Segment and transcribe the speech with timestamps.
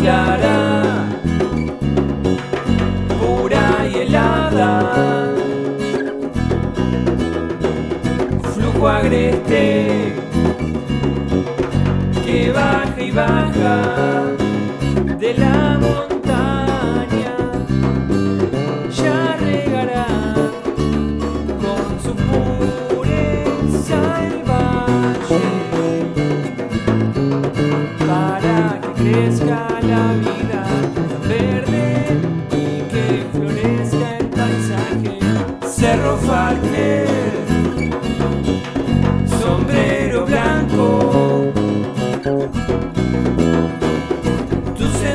[0.00, 1.06] clara,
[3.20, 5.34] pura y helada,
[8.54, 10.12] flujo agreste
[12.24, 13.76] que baja y baja
[15.18, 15.67] de la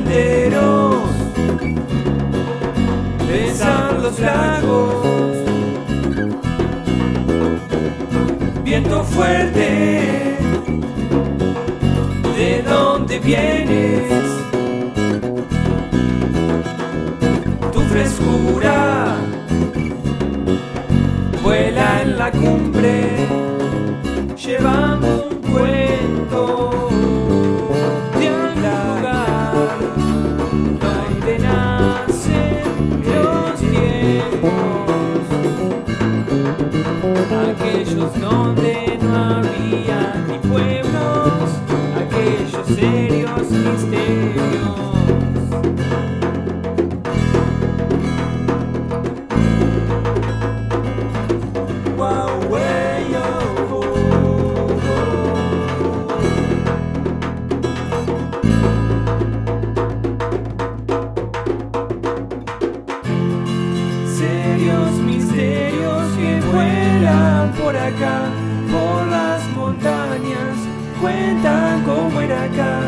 [0.00, 0.94] senderos,
[4.02, 5.36] los lagos,
[8.64, 10.38] viento fuerte
[12.36, 14.24] de dónde vienes,
[17.72, 19.16] tu frescura
[21.42, 23.26] vuela en la cumbre,
[24.36, 25.79] llevando un cuento
[37.80, 41.50] aquellos donde no había ni pueblos,
[41.96, 44.50] aquellos serios misterios.
[51.96, 52.90] Wow, way,
[68.70, 70.56] por las montañas,
[71.00, 72.79] cuentan cómo era acá.